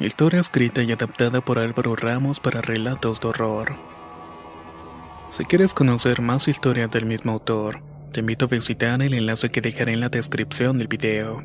[0.00, 3.74] Historia escrita y adaptada por Álvaro Ramos para relatos de horror.
[5.30, 7.82] Si quieres conocer más historias del mismo autor,
[8.12, 11.42] te invito a visitar el enlace que dejaré en la descripción del video.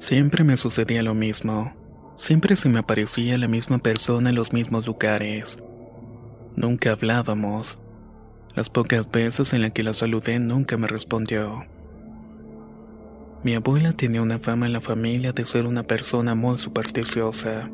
[0.00, 1.76] Siempre me sucedía lo mismo.
[2.16, 5.62] Siempre se me aparecía la misma persona en los mismos lugares.
[6.56, 7.78] Nunca hablábamos.
[8.56, 11.77] Las pocas veces en las que la saludé nunca me respondió.
[13.44, 17.70] Mi abuela tenía una fama en la familia de ser una persona muy supersticiosa.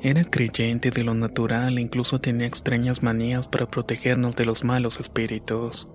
[0.00, 4.98] Era creyente de lo natural e incluso tenía extrañas manías para protegernos de los malos
[4.98, 5.88] espíritus.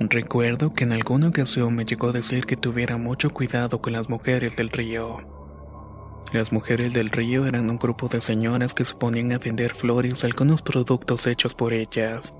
[0.00, 4.08] Recuerdo que en alguna ocasión me llegó a decir que tuviera mucho cuidado con las
[4.08, 5.18] mujeres del río.
[6.32, 10.24] Las mujeres del río eran un grupo de señoras que se ponían a vender flores
[10.24, 12.34] y algunos productos hechos por ellas,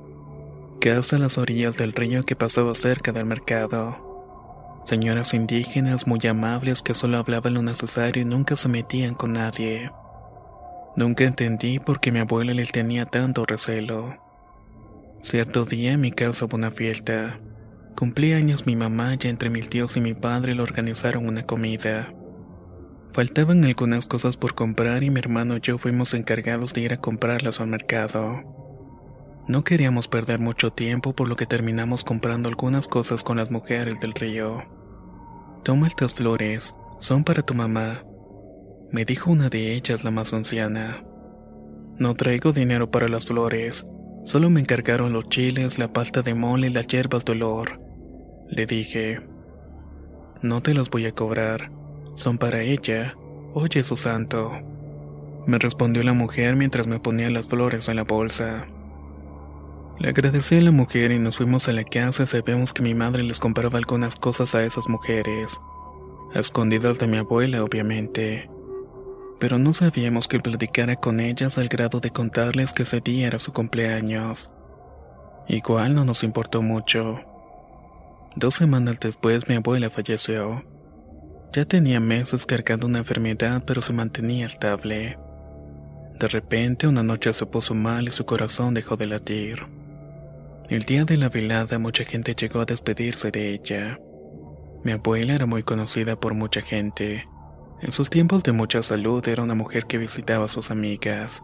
[0.81, 4.12] casa a las orillas del río que pasaba cerca del mercado.
[4.85, 9.91] Señoras indígenas muy amables que solo hablaban lo necesario y nunca se metían con nadie.
[10.97, 14.17] Nunca entendí por qué mi abuela les tenía tanto recelo.
[15.23, 17.39] Cierto día en mi casa hubo una fiesta.
[17.97, 22.13] Cumplí años mi mamá y entre mis tíos y mi padre le organizaron una comida.
[23.13, 26.97] Faltaban algunas cosas por comprar y mi hermano y yo fuimos encargados de ir a
[26.97, 28.72] comprarlas al mercado.
[29.49, 34.01] No queríamos perder mucho tiempo por lo que terminamos comprando algunas cosas con las mujeres
[34.01, 34.59] del río.
[35.65, 38.05] Toma estas flores, son para tu mamá,
[38.93, 41.03] me dijo una de ellas, la más anciana.
[41.97, 43.87] No traigo dinero para las flores,
[44.27, 47.81] solo me encargaron los chiles, la pasta de mole y las hierbas de olor.
[48.51, 49.21] Le dije,
[50.43, 51.71] no te los voy a cobrar,
[52.17, 53.15] son para ella,
[53.55, 54.53] oye su santo.
[55.47, 58.67] Me respondió la mujer mientras me ponía las flores en la bolsa.
[59.99, 62.95] Le agradecí a la mujer y nos fuimos a la casa y sabemos que mi
[62.95, 65.61] madre les compraba algunas cosas a esas mujeres,
[66.35, 68.51] escondidas de mi abuela obviamente.
[69.39, 73.39] Pero no sabíamos que platicara con ellas al grado de contarles que ese día era
[73.39, 74.51] su cumpleaños.
[75.47, 77.21] Igual no nos importó mucho.
[78.35, 80.65] Dos semanas después mi abuela falleció.
[81.53, 85.19] Ya tenía meses cargando una enfermedad pero se mantenía estable.
[86.19, 89.82] De repente una noche se puso mal y su corazón dejó de latir.
[90.73, 94.01] El día de la velada mucha gente llegó a despedirse de ella.
[94.83, 97.29] Mi abuela era muy conocida por mucha gente.
[97.83, 101.43] En sus tiempos de mucha salud era una mujer que visitaba a sus amigas.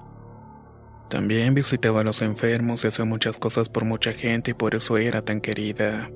[1.11, 4.97] También visitaba a los enfermos y hacía muchas cosas por mucha gente y por eso
[4.97, 6.11] era tan querida.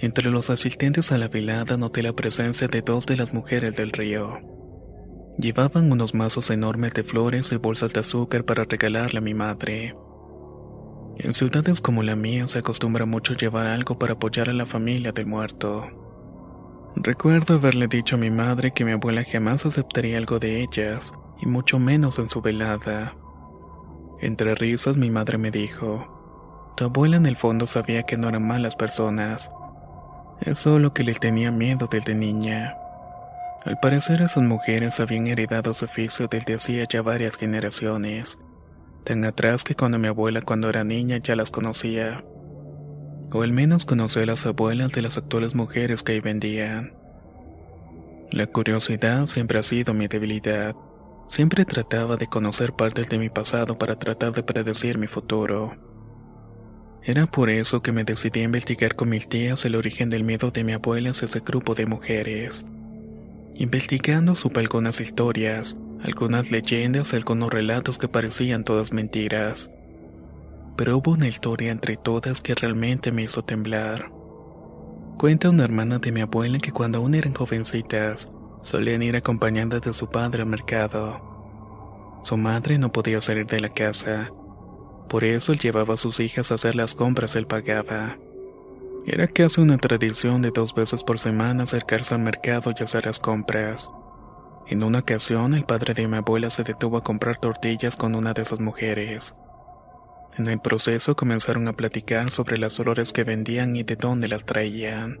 [0.00, 3.92] Entre los asistentes a la velada noté la presencia de dos de las mujeres del
[3.92, 4.38] río.
[5.38, 9.94] Llevaban unos mazos enormes de flores y bolsas de azúcar para regalarle a mi madre.
[11.22, 15.12] En ciudades como la mía se acostumbra mucho llevar algo para apoyar a la familia
[15.12, 15.82] del muerto.
[16.96, 21.44] Recuerdo haberle dicho a mi madre que mi abuela jamás aceptaría algo de ellas, y
[21.44, 23.16] mucho menos en su velada.
[24.20, 28.46] Entre risas mi madre me dijo, tu abuela en el fondo sabía que no eran
[28.46, 29.50] malas personas,
[30.40, 32.76] es solo que le tenía miedo desde niña.
[33.66, 38.38] Al parecer esas mujeres habían heredado su oficio desde hacía ya varias generaciones,
[39.04, 42.24] tan atrás que cuando mi abuela cuando era niña ya las conocía.
[43.32, 46.94] O al menos conoció a las abuelas de las actuales mujeres que ahí vendían.
[48.30, 50.74] La curiosidad siempre ha sido mi debilidad.
[51.28, 55.76] Siempre trataba de conocer partes de mi pasado para tratar de predecir mi futuro.
[57.02, 60.50] Era por eso que me decidí a investigar con mis tías el origen del miedo
[60.50, 62.64] de mi abuela hacia ese grupo de mujeres.
[63.54, 69.70] Investigando supe algunas historias, algunas leyendas algunos relatos que parecían todas mentiras.
[70.76, 74.10] Pero hubo una historia entre todas que realmente me hizo temblar.
[75.18, 78.32] Cuenta una hermana de mi abuela que cuando aún eran jovencitas,
[78.62, 82.20] solían ir acompañadas de su padre al mercado.
[82.24, 84.30] Su madre no podía salir de la casa.
[85.08, 88.16] Por eso él llevaba a sus hijas a hacer las compras él pagaba.
[89.06, 93.18] Era casi una tradición de dos veces por semana acercarse al mercado y hacer las
[93.18, 93.90] compras.
[94.70, 98.34] En una ocasión, el padre de mi abuela se detuvo a comprar tortillas con una
[98.34, 99.34] de esas mujeres.
[100.38, 104.44] En el proceso comenzaron a platicar sobre las flores que vendían y de dónde las
[104.44, 105.18] traían.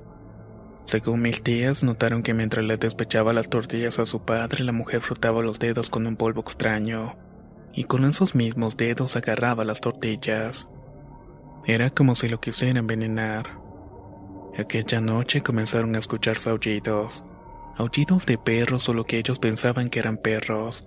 [0.84, 5.00] Según mis tías, notaron que mientras le despechaba las tortillas a su padre, la mujer
[5.00, 7.16] frotaba los dedos con un polvo extraño,
[7.72, 10.68] y con esos mismos dedos agarraba las tortillas.
[11.66, 13.58] Era como si lo quisiera envenenar.
[14.56, 17.24] Aquella noche comenzaron a escucharse aullidos,
[17.76, 20.86] aullidos de perros o lo que ellos pensaban que eran perros,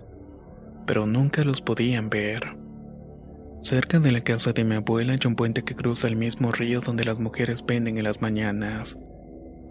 [0.86, 2.56] pero nunca los podían ver.
[3.62, 6.80] Cerca de la casa de mi abuela hay un puente que cruza el mismo río
[6.80, 8.98] donde las mujeres venden en las mañanas.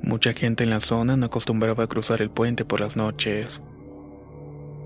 [0.01, 3.61] Mucha gente en la zona no acostumbraba a cruzar el puente por las noches.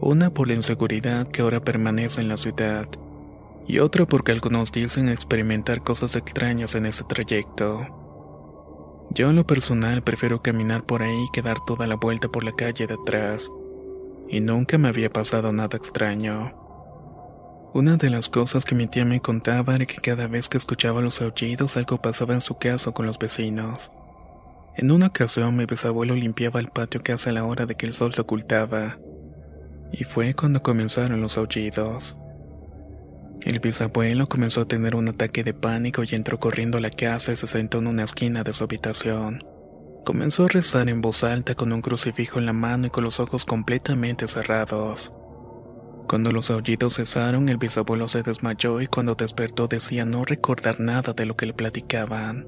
[0.01, 2.87] Una por la inseguridad que ahora permanece en la ciudad,
[3.67, 8.06] y otra porque algunos dicen experimentar cosas extrañas en ese trayecto.
[9.11, 12.51] Yo en lo personal prefiero caminar por ahí que dar toda la vuelta por la
[12.51, 13.51] calle de atrás,
[14.27, 16.53] y nunca me había pasado nada extraño.
[17.73, 21.01] Una de las cosas que mi tía me contaba era que cada vez que escuchaba
[21.01, 23.91] los aullidos algo pasaba en su casa con los vecinos.
[24.75, 27.93] En una ocasión mi bisabuelo limpiaba el patio casi a la hora de que el
[27.93, 28.97] sol se ocultaba,
[29.91, 32.17] y fue cuando comenzaron los aullidos.
[33.41, 37.31] El bisabuelo comenzó a tener un ataque de pánico y entró corriendo a la casa
[37.31, 39.43] y se sentó en una esquina de su habitación.
[40.05, 43.19] Comenzó a rezar en voz alta con un crucifijo en la mano y con los
[43.19, 45.13] ojos completamente cerrados.
[46.07, 51.13] Cuando los aullidos cesaron, el bisabuelo se desmayó y cuando despertó decía no recordar nada
[51.13, 52.47] de lo que le platicaban.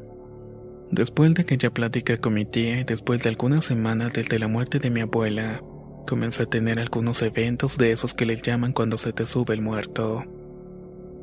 [0.91, 4.79] Después de aquella plática con mi tía y después de algunas semanas desde la muerte
[4.79, 5.61] de mi abuela,
[6.07, 9.61] comencé a tener algunos eventos de esos que le llaman cuando se te sube el
[9.61, 10.23] muerto.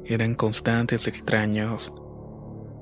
[0.08, 1.92] Eran constantes extraños.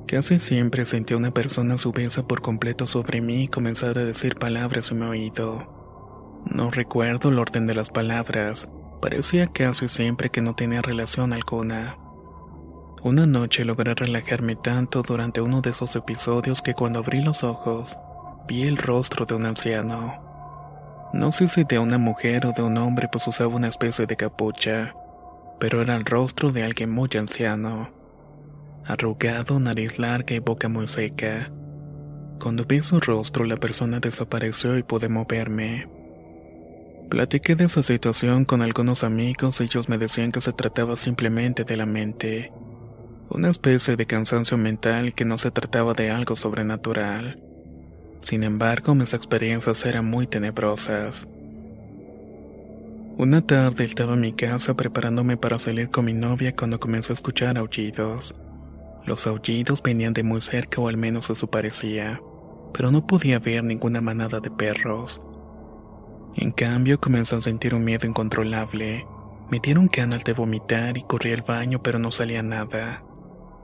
[0.07, 4.91] Casi siempre sentía una persona subirse por completo sobre mí y comenzar a decir palabras
[4.91, 6.43] en mi oído.
[6.47, 8.69] No recuerdo el orden de las palabras,
[9.05, 11.99] Parecía casi siempre que no tenía relación alguna.
[13.03, 17.99] Una noche logré relajarme tanto durante uno de esos episodios que cuando abrí los ojos,
[18.49, 21.11] vi el rostro de un anciano.
[21.13, 24.17] No sé si de una mujer o de un hombre pues usaba una especie de
[24.17, 24.95] capucha,
[25.59, 27.91] pero era el rostro de alguien muy anciano.
[28.85, 31.51] Arrugado, nariz larga y boca muy seca.
[32.41, 35.89] Cuando vi su rostro la persona desapareció y pude moverme.
[37.09, 41.65] Platiqué de esa situación con algunos amigos y ellos me decían que se trataba simplemente
[41.65, 42.53] de la mente,
[43.31, 47.41] una especie de cansancio mental que no se trataba de algo sobrenatural.
[48.21, 51.29] Sin embargo, mis experiencias eran muy tenebrosas.
[53.17, 57.15] Una tarde estaba en mi casa preparándome para salir con mi novia cuando comencé a
[57.15, 58.35] escuchar aullidos.
[59.07, 62.21] Los aullidos venían de muy cerca o al menos eso parecía,
[62.73, 65.21] pero no podía ver ninguna manada de perros.
[66.35, 69.07] En cambio, comenzó a sentir un miedo incontrolable.
[69.49, 73.05] Me dieron ganas de vomitar y corrí al baño, pero no salía nada.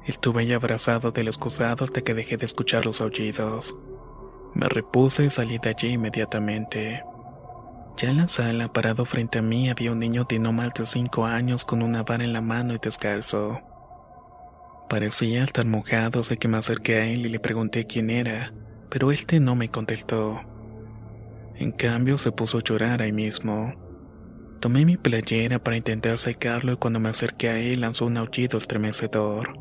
[0.07, 3.77] Estuve ahí abrazado del excusado hasta que dejé de escuchar los aullidos.
[4.55, 7.03] Me repuse y salí de allí inmediatamente.
[7.97, 10.87] Ya en la sala, parado frente a mí, había un niño de no más de
[10.87, 13.61] cinco años con una vara en la mano y descalzo.
[14.89, 18.53] Parecía estar mojado, así que me acerqué a él y le pregunté quién era,
[18.89, 20.41] pero este no me contestó.
[21.57, 23.75] En cambio, se puso a llorar ahí mismo.
[24.61, 28.59] Tomé mi playera para intentar secarlo y cuando me acerqué a él lanzó un aullido
[28.59, 29.59] estremecedor.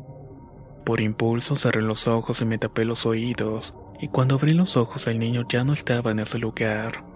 [0.84, 5.06] Por impulso cerré los ojos y me tapé los oídos, y cuando abrí los ojos
[5.06, 7.09] el niño ya no estaba en ese lugar.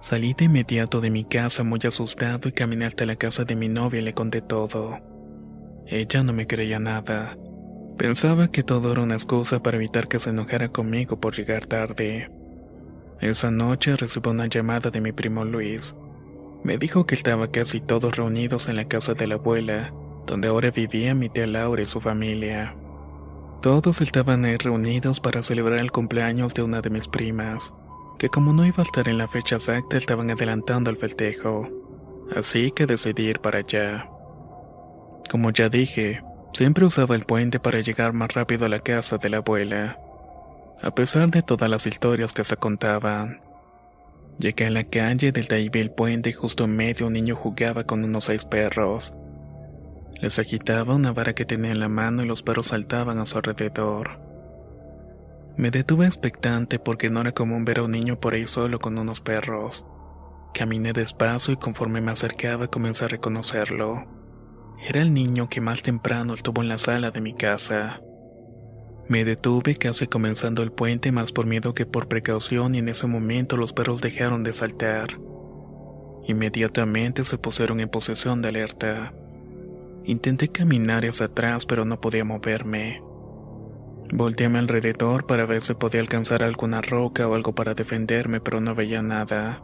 [0.00, 3.68] Salí de inmediato de mi casa muy asustado y caminé hasta la casa de mi
[3.68, 4.98] novia y le conté todo.
[5.86, 7.36] Ella no me creía nada.
[7.96, 12.28] Pensaba que todo era una excusa para evitar que se enojara conmigo por llegar tarde.
[13.20, 15.96] Esa noche recibí una llamada de mi primo Luis.
[16.62, 19.92] Me dijo que estaba casi todos reunidos en la casa de la abuela,
[20.26, 22.76] donde ahora vivía mi tía Laura y su familia.
[23.62, 27.74] Todos estaban ahí reunidos para celebrar el cumpleaños de una de mis primas.
[28.18, 31.68] Que como no iba a estar en la fecha exacta estaban adelantando el festejo,
[32.34, 34.10] así que decidí ir para allá.
[35.30, 36.22] Como ya dije,
[36.52, 39.98] siempre usaba el puente para llegar más rápido a la casa de la abuela,
[40.82, 43.40] a pesar de todas las historias que se contaban.
[44.38, 47.36] Llegué a la calle del ahí vi el puente y justo en medio un niño
[47.36, 49.12] jugaba con unos seis perros.
[50.20, 53.36] Les agitaba una vara que tenía en la mano y los perros saltaban a su
[53.36, 54.27] alrededor.
[55.58, 58.96] Me detuve expectante porque no era común ver a un niño por ahí solo con
[58.96, 59.84] unos perros.
[60.54, 64.06] Caminé despacio y conforme me acercaba comencé a reconocerlo.
[64.86, 68.00] Era el niño que más temprano estuvo en la sala de mi casa.
[69.08, 73.08] Me detuve casi comenzando el puente más por miedo que por precaución y en ese
[73.08, 75.18] momento los perros dejaron de saltar.
[76.28, 79.12] Inmediatamente se pusieron en posesión de alerta.
[80.04, 83.07] Intenté caminar hacia atrás pero no podía moverme.
[84.12, 88.40] Volté a mi alrededor para ver si podía alcanzar alguna roca o algo para defenderme
[88.40, 89.62] pero no veía nada.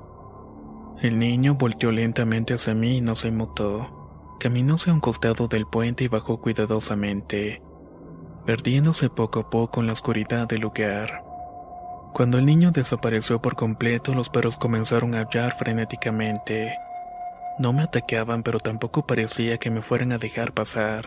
[1.02, 4.36] El niño volteó lentamente hacia mí y no se inmutó.
[4.40, 7.62] Caminó hacia un costado del puente y bajó cuidadosamente
[8.44, 11.22] perdiéndose poco a poco en la oscuridad del lugar.
[12.12, 16.76] Cuando el niño desapareció por completo, los perros comenzaron a aullar frenéticamente.
[17.58, 21.06] No me atacaban, pero tampoco parecía que me fueran a dejar pasar.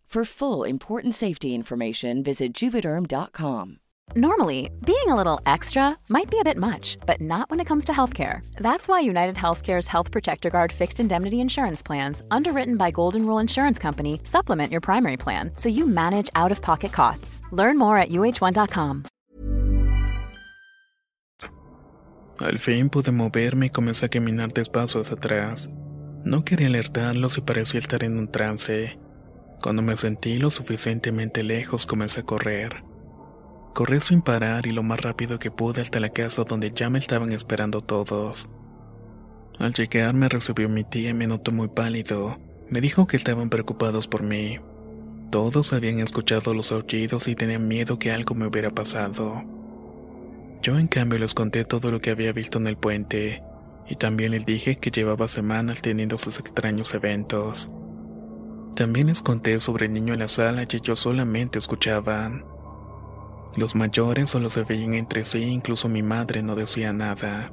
[0.11, 3.77] For full important safety information, visit juvederm.com.
[4.13, 7.85] Normally, being a little extra might be a bit much, but not when it comes
[7.85, 8.41] to healthcare.
[8.57, 13.39] That's why United Healthcare's Health Protector Guard fixed indemnity insurance plans, underwritten by Golden Rule
[13.39, 17.41] Insurance Company, supplement your primary plan so you manage out of pocket costs.
[17.53, 19.05] Learn more at uh1.com.
[22.41, 25.69] Al fin pude moverme y comencé a caminar despacio hacia atrás.
[26.25, 28.99] No quería alertarlos y parecía estar en un trance.
[29.61, 32.83] Cuando me sentí lo suficientemente lejos comencé a correr.
[33.73, 36.99] Corrí sin parar y lo más rápido que pude hasta la casa donde ya me
[36.99, 38.49] estaban esperando todos.
[39.59, 42.39] Al llegar me recibió mi tía y me notó muy pálido.
[42.69, 44.59] Me dijo que estaban preocupados por mí.
[45.29, 49.43] Todos habían escuchado los aullidos y tenían miedo que algo me hubiera pasado.
[50.63, 53.41] Yo en cambio les conté todo lo que había visto en el puente,
[53.87, 57.69] y también les dije que llevaba semanas teniendo sus extraños eventos.
[58.75, 62.45] También les conté sobre el niño en la sala y ellos solamente escuchaban.
[63.57, 67.51] Los mayores solo se veían entre sí, incluso mi madre no decía nada.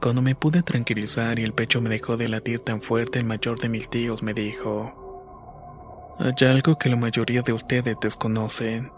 [0.00, 3.58] Cuando me pude tranquilizar y el pecho me dejó de latir tan fuerte, el mayor
[3.58, 8.92] de mis tíos me dijo, Hay algo que la mayoría de ustedes desconocen.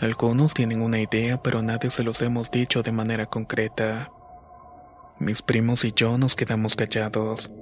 [0.00, 4.10] Algunos tienen una idea, pero nadie se los hemos dicho de manera concreta.
[5.18, 7.52] Mis primos y yo nos quedamos callados.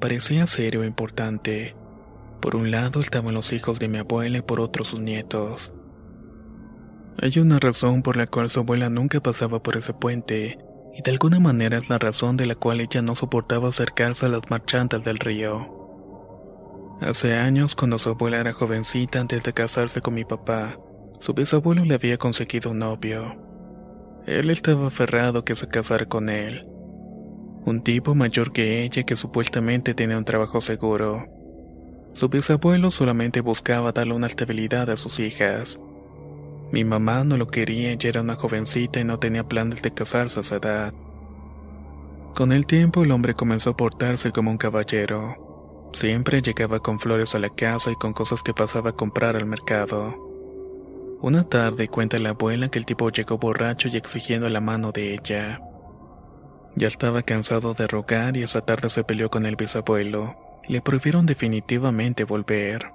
[0.00, 1.76] Parecía serio e importante.
[2.44, 5.72] Por un lado estaban los hijos de mi abuela y por otro sus nietos.
[7.18, 10.58] Hay una razón por la cual su abuela nunca pasaba por ese puente,
[10.94, 14.28] y de alguna manera es la razón de la cual ella no soportaba acercarse a
[14.28, 15.70] las marchantas del río.
[17.00, 20.78] Hace años, cuando su abuela era jovencita antes de casarse con mi papá,
[21.20, 23.40] su bisabuelo le había conseguido un novio.
[24.26, 26.66] Él estaba aferrado que se casara con él.
[27.64, 31.33] Un tipo mayor que ella que supuestamente tenía un trabajo seguro.
[32.14, 35.80] Su bisabuelo solamente buscaba darle una estabilidad a sus hijas.
[36.70, 40.38] Mi mamá no lo quería, ella era una jovencita y no tenía planes de casarse
[40.38, 40.94] a esa edad.
[42.36, 45.90] Con el tiempo el hombre comenzó a portarse como un caballero.
[45.92, 49.46] Siempre llegaba con flores a la casa y con cosas que pasaba a comprar al
[49.46, 50.14] mercado.
[51.20, 55.14] Una tarde cuenta la abuela que el tipo llegó borracho y exigiendo la mano de
[55.14, 55.60] ella.
[56.76, 61.26] Ya estaba cansado de rogar y esa tarde se peleó con el bisabuelo le prohibieron
[61.26, 62.92] definitivamente volver.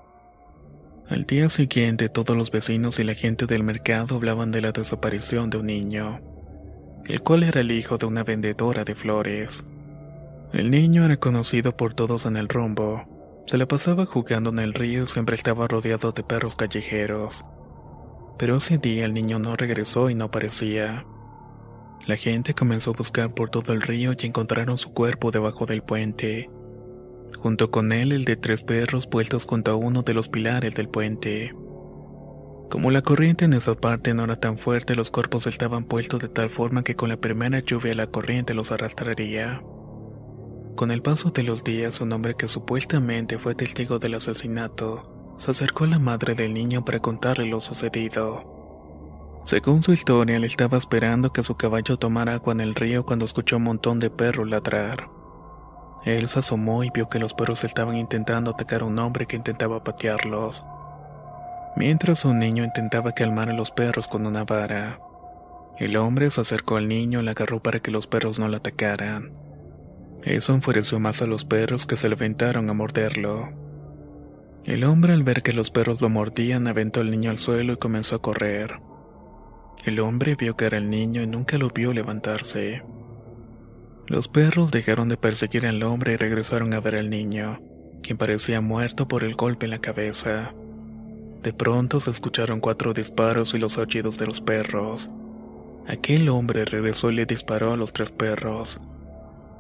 [1.08, 5.50] Al día siguiente todos los vecinos y la gente del mercado hablaban de la desaparición
[5.50, 6.22] de un niño,
[7.06, 9.66] el cual era el hijo de una vendedora de flores.
[10.54, 13.08] El niño era conocido por todos en el rumbo,
[13.50, 17.44] se le pasaba jugando en el río y siempre estaba rodeado de perros callejeros.
[18.38, 21.08] Pero ese día el niño no regresó y no aparecía.
[22.06, 25.82] La gente comenzó a buscar por todo el río y encontraron su cuerpo debajo del
[25.82, 26.52] puente.
[27.38, 30.90] Junto con él el de tres perros puestos junto a uno de los pilares del
[30.90, 31.54] puente.
[32.70, 36.30] Como la corriente en esa parte no era tan fuerte, los cuerpos estaban puestos de
[36.30, 39.62] tal forma que con la primera lluvia la corriente los arrastraría.
[40.76, 45.52] Con el paso de los días, un hombre que supuestamente fue testigo del asesinato se
[45.52, 49.42] acercó a la madre del niño para contarle lo sucedido.
[49.46, 53.26] Según su historia, él estaba esperando que su caballo tomara agua en el río cuando
[53.26, 55.08] escuchó un montón de perros ladrar.
[56.06, 59.36] Él se asomó y vio que los perros estaban intentando atacar a un hombre que
[59.36, 60.66] intentaba patearlos,
[61.76, 65.00] mientras un niño intentaba calmar a los perros con una vara.
[65.78, 68.58] El hombre se acercó al niño y le agarró para que los perros no lo
[68.58, 69.32] atacaran.
[70.24, 73.50] Eso enfureció más a los perros que se levantaron a morderlo.
[74.66, 77.78] El hombre al ver que los perros lo mordían aventó al niño al suelo y
[77.78, 78.82] comenzó a correr.
[79.86, 82.84] El hombre vio que era el niño y nunca lo vio levantarse.
[84.10, 87.60] Los perros dejaron de perseguir al hombre y regresaron a ver al niño,
[88.02, 90.56] quien parecía muerto por el golpe en la cabeza.
[91.44, 95.12] De pronto se escucharon cuatro disparos y los aullidos de los perros.
[95.88, 98.82] Aquel hombre regresó y le disparó a los tres perros.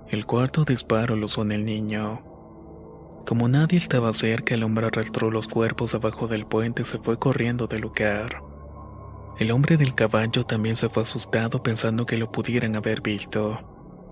[0.10, 2.24] El cuarto disparo lo usó en el niño.
[3.28, 7.20] Como nadie estaba cerca, el hombre arrastró los cuerpos abajo del puente y se fue
[7.20, 8.42] corriendo del lugar.
[9.38, 13.69] El hombre del caballo también se fue asustado pensando que lo pudieran haber visto.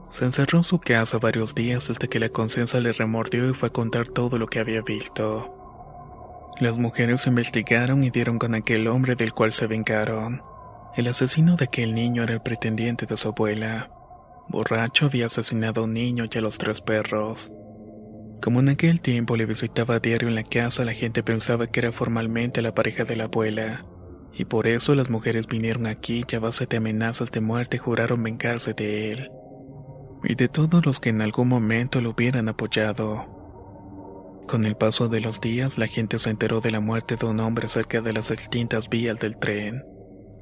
[0.09, 3.69] Se encerró en su casa varios días hasta que la conciencia le remordió y fue
[3.69, 5.53] a contar todo lo que había visto.
[6.59, 10.41] Las mujeres investigaron y dieron con aquel hombre del cual se vengaron.
[10.95, 13.91] El asesino de aquel niño era el pretendiente de su abuela.
[14.47, 17.51] Borracho había asesinado a un niño y a los tres perros.
[18.41, 21.81] Como en aquel tiempo le visitaba a diario en la casa, la gente pensaba que
[21.81, 23.85] era formalmente la pareja de la abuela.
[24.33, 28.73] Y por eso las mujeres vinieron aquí y a de amenazas de muerte juraron vengarse
[28.73, 29.31] de él
[30.23, 33.37] y de todos los que en algún momento lo hubieran apoyado.
[34.47, 37.39] Con el paso de los días, la gente se enteró de la muerte de un
[37.39, 39.83] hombre cerca de las distintas vías del tren,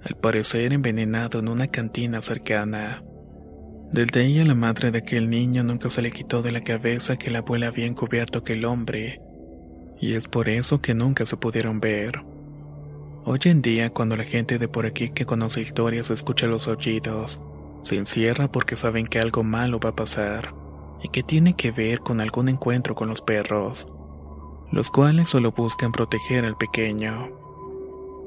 [0.03, 3.03] al parecer envenenado en una cantina cercana.
[3.91, 7.17] Desde ahí a la madre de aquel niño nunca se le quitó de la cabeza
[7.17, 9.21] que la abuela había encubierto aquel hombre,
[9.99, 12.21] y es por eso que nunca se pudieron ver.
[13.23, 17.39] Hoy en día, cuando la gente de por aquí que conoce historias escucha los aullidos,
[17.85, 20.55] se encierra porque saben que algo malo va a pasar
[21.03, 23.87] y que tiene que ver con algún encuentro con los perros,
[24.71, 27.29] los cuales solo buscan proteger al pequeño.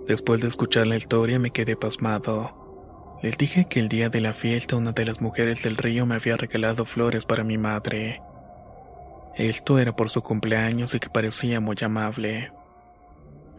[0.06, 3.18] Después de escuchar la historia me quedé pasmado.
[3.20, 6.14] Les dije que el día de la fiesta una de las mujeres del río me
[6.14, 8.22] había regalado flores para mi madre.
[9.34, 12.52] Esto era por su cumpleaños y que parecía muy amable.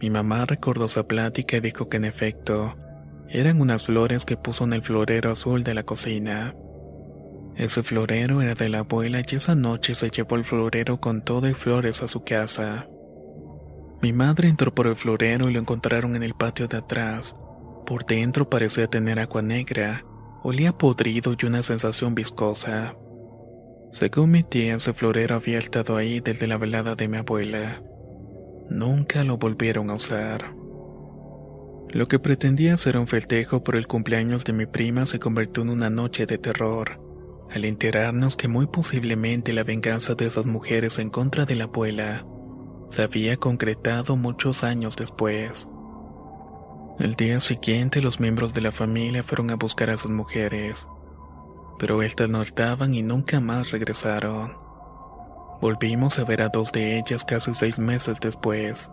[0.00, 2.74] Mi mamá recordó esa plática y dijo que en efecto,
[3.32, 6.54] eran unas flores que puso en el florero azul de la cocina.
[7.54, 11.48] Ese florero era de la abuela y esa noche se llevó el florero con todo
[11.48, 12.88] y flores a su casa.
[14.02, 17.36] Mi madre entró por el florero y lo encontraron en el patio de atrás.
[17.86, 20.04] Por dentro parecía tener agua negra,
[20.42, 22.96] olía podrido y una sensación viscosa.
[23.92, 27.82] Según mi tía, ese florero había estado ahí desde la velada de mi abuela.
[28.70, 30.59] Nunca lo volvieron a usar.
[31.92, 35.70] Lo que pretendía ser un festejo por el cumpleaños de mi prima se convirtió en
[35.70, 37.00] una noche de terror,
[37.50, 42.24] al enterarnos que muy posiblemente la venganza de esas mujeres en contra de la abuela
[42.90, 45.68] se había concretado muchos años después.
[46.98, 50.86] El día siguiente los miembros de la familia fueron a buscar a esas mujeres,
[51.78, 54.54] pero estas no estaban y nunca más regresaron.
[55.60, 58.90] Volvimos a ver a dos de ellas casi seis meses después.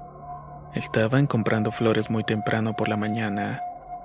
[0.74, 3.62] Estaban comprando flores muy temprano por la mañana,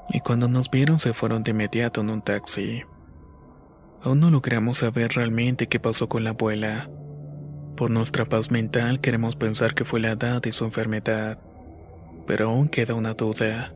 [0.08, 2.82] y cuando nos vieron se fueron de inmediato en un taxi.
[4.02, 6.88] Aún no logramos saber realmente qué pasó con la abuela.
[7.76, 11.38] Por nuestra paz mental queremos pensar que fue la edad y su enfermedad,
[12.26, 13.74] pero aún queda una duda.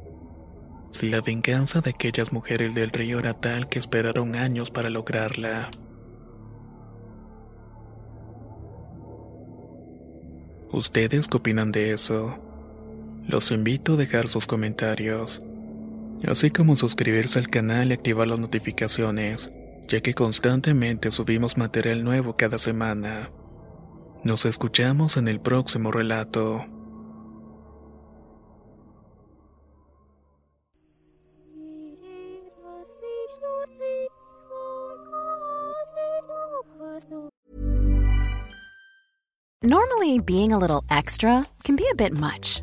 [0.90, 5.70] Si la venganza de aquellas mujeres del río era tal que esperaron años para lograrla.
[10.72, 12.45] ¿Ustedes qué opinan de eso?
[13.28, 15.42] Los invito a dejar sus comentarios,
[16.28, 19.50] así como suscribirse al canal y activar las notificaciones,
[19.88, 23.30] ya que constantemente subimos material nuevo cada semana.
[24.22, 26.64] Nos escuchamos en el próximo relato.
[39.62, 42.62] Normally being a little extra can be a bit much.